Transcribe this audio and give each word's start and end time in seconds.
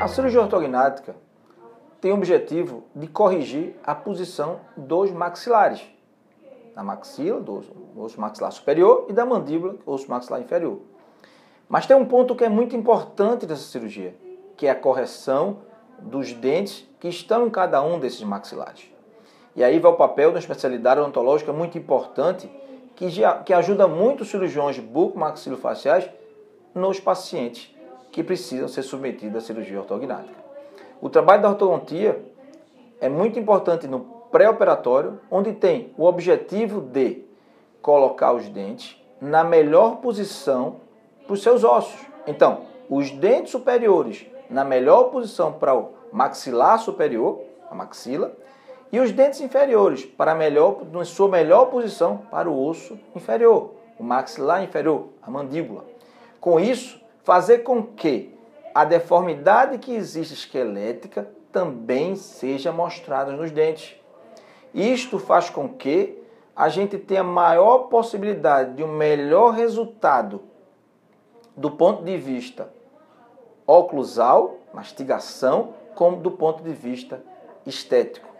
A 0.00 0.06
cirurgia 0.06 0.40
ortognática 0.40 1.16
tem 2.00 2.12
o 2.12 2.14
objetivo 2.14 2.84
de 2.94 3.08
corrigir 3.08 3.74
a 3.82 3.96
posição 3.96 4.60
dos 4.76 5.10
maxilares, 5.10 5.82
da 6.72 6.84
maxila, 6.84 7.40
do 7.40 7.64
osso 7.96 8.20
maxilar 8.20 8.52
superior 8.52 9.06
e 9.08 9.12
da 9.12 9.26
mandíbula, 9.26 9.74
osso 9.84 10.08
maxilar 10.08 10.40
inferior. 10.40 10.78
Mas 11.68 11.84
tem 11.84 11.96
um 11.96 12.04
ponto 12.04 12.36
que 12.36 12.44
é 12.44 12.48
muito 12.48 12.76
importante 12.76 13.44
dessa 13.44 13.62
cirurgia, 13.62 14.14
que 14.56 14.68
é 14.68 14.70
a 14.70 14.74
correção 14.76 15.58
dos 15.98 16.32
dentes 16.32 16.88
que 17.00 17.08
estão 17.08 17.48
em 17.48 17.50
cada 17.50 17.82
um 17.82 17.98
desses 17.98 18.22
maxilares. 18.22 18.88
E 19.56 19.64
aí 19.64 19.80
vai 19.80 19.90
o 19.90 19.96
papel 19.96 20.30
da 20.30 20.38
especialidade 20.38 21.00
odontológica 21.00 21.52
muito 21.52 21.76
importante, 21.76 22.48
que, 22.94 23.08
já, 23.08 23.42
que 23.42 23.52
ajuda 23.52 23.88
muito 23.88 24.20
os 24.20 24.30
cirurgiões 24.30 24.78
bucomaxilofaciais 24.78 26.08
nos 26.72 27.00
pacientes 27.00 27.76
que 28.18 28.24
precisam 28.24 28.66
ser 28.66 28.82
submetidos 28.82 29.36
à 29.36 29.40
cirurgia 29.46 29.78
ortognática. 29.78 30.34
O 31.00 31.08
trabalho 31.08 31.40
da 31.40 31.50
ortodontia 31.50 32.20
é 33.00 33.08
muito 33.08 33.38
importante 33.38 33.86
no 33.86 34.00
pré-operatório, 34.32 35.20
onde 35.30 35.52
tem 35.52 35.94
o 35.96 36.04
objetivo 36.04 36.80
de 36.80 37.24
colocar 37.80 38.32
os 38.32 38.48
dentes 38.48 39.00
na 39.20 39.44
melhor 39.44 39.98
posição 39.98 40.80
para 41.24 41.32
os 41.32 41.44
seus 41.44 41.62
ossos. 41.62 42.00
Então, 42.26 42.62
os 42.90 43.12
dentes 43.12 43.52
superiores 43.52 44.26
na 44.50 44.64
melhor 44.64 45.10
posição 45.10 45.52
para 45.52 45.76
o 45.76 45.90
maxilar 46.12 46.80
superior, 46.80 47.40
a 47.70 47.74
maxila, 47.76 48.32
e 48.90 48.98
os 48.98 49.12
dentes 49.12 49.40
inferiores 49.40 50.04
para 50.04 50.34
melhor, 50.34 50.84
na 50.90 51.04
sua 51.04 51.28
melhor 51.28 51.66
posição 51.66 52.16
para 52.32 52.50
o 52.50 52.66
osso 52.66 52.98
inferior, 53.14 53.74
o 53.96 54.02
maxilar 54.02 54.64
inferior, 54.64 55.06
a 55.22 55.30
mandíbula. 55.30 55.84
Com 56.40 56.58
isso, 56.58 56.98
fazer 57.28 57.58
com 57.58 57.82
que 57.82 58.34
a 58.74 58.86
deformidade 58.86 59.76
que 59.76 59.94
existe 59.94 60.32
esquelética 60.32 61.28
também 61.52 62.16
seja 62.16 62.72
mostrada 62.72 63.32
nos 63.32 63.50
dentes. 63.50 64.00
Isto 64.72 65.18
faz 65.18 65.50
com 65.50 65.68
que 65.68 66.22
a 66.56 66.70
gente 66.70 66.96
tenha 66.96 67.22
maior 67.22 67.80
possibilidade 67.90 68.72
de 68.76 68.82
um 68.82 68.90
melhor 68.90 69.50
resultado 69.50 70.40
do 71.54 71.70
ponto 71.70 72.02
de 72.02 72.16
vista 72.16 72.72
oclusal, 73.66 74.60
mastigação, 74.72 75.74
como 75.94 76.16
do 76.22 76.30
ponto 76.30 76.62
de 76.62 76.72
vista 76.72 77.22
estético. 77.66 78.30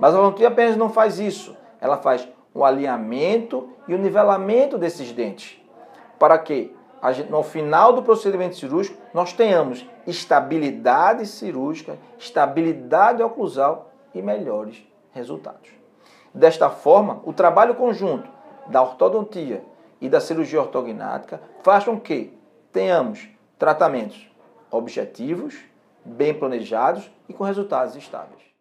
Mas 0.00 0.16
a 0.16 0.18
odontia 0.18 0.48
apenas 0.48 0.76
não 0.76 0.90
faz 0.90 1.20
isso, 1.20 1.56
ela 1.80 1.96
faz 1.96 2.28
o 2.52 2.64
alinhamento 2.64 3.70
e 3.86 3.94
o 3.94 3.98
nivelamento 3.98 4.76
desses 4.76 5.12
dentes, 5.12 5.62
para 6.18 6.36
que 6.40 6.74
gente, 7.10 7.30
no 7.30 7.42
final 7.42 7.92
do 7.92 8.02
procedimento 8.02 8.54
cirúrgico, 8.54 8.96
nós 9.12 9.32
tenhamos 9.32 9.84
estabilidade 10.06 11.26
cirúrgica, 11.26 11.98
estabilidade 12.16 13.20
oclusal 13.22 13.90
e 14.14 14.22
melhores 14.22 14.86
resultados. 15.10 15.70
Desta 16.32 16.70
forma, 16.70 17.20
o 17.24 17.32
trabalho 17.32 17.74
conjunto 17.74 18.30
da 18.68 18.80
ortodontia 18.80 19.64
e 20.00 20.08
da 20.08 20.20
cirurgia 20.20 20.60
ortognática 20.60 21.40
faz 21.62 21.84
com 21.84 21.98
que 21.98 22.38
tenhamos 22.70 23.28
tratamentos 23.58 24.30
objetivos, 24.70 25.58
bem 26.04 26.32
planejados 26.32 27.10
e 27.28 27.34
com 27.34 27.44
resultados 27.44 27.96
estáveis. 27.96 28.51